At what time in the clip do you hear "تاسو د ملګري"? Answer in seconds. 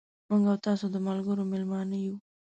0.65-1.43